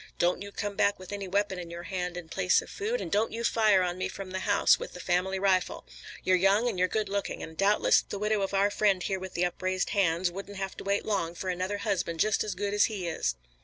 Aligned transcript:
Don't 0.17 0.41
you 0.41 0.51
come 0.51 0.75
back 0.75 0.97
with 0.97 1.11
any 1.13 1.27
weapon 1.27 1.59
in 1.59 1.69
your 1.69 1.83
hand 1.83 2.17
in 2.17 2.27
place 2.27 2.59
of 2.63 2.71
food, 2.71 3.01
and 3.01 3.11
don't 3.11 3.31
you 3.31 3.43
fire 3.43 3.83
on 3.83 3.99
me 3.99 4.07
from 4.07 4.31
the 4.31 4.39
house 4.39 4.79
with 4.79 4.93
the 4.93 4.99
family 4.99 5.37
rifle. 5.37 5.85
You're 6.23 6.37
young 6.37 6.67
and 6.67 6.79
you're 6.79 6.87
good 6.87 7.07
looking, 7.07 7.43
and, 7.43 7.55
doubtless 7.55 8.01
the 8.01 8.17
widow 8.17 8.41
of 8.41 8.51
our 8.51 8.71
friend 8.71 9.03
here 9.03 9.19
with 9.19 9.35
the 9.35 9.45
upraised 9.45 9.91
hands, 9.91 10.31
wouldn't 10.31 10.57
have 10.57 10.75
to 10.77 10.83
wait 10.83 11.05
long 11.05 11.35
for 11.35 11.51
another 11.51 11.77
husband 11.77 12.19
just 12.19 12.43
as 12.43 12.55
good 12.55 12.73
as 12.73 12.85
he 12.85 13.07
is." 13.07 13.35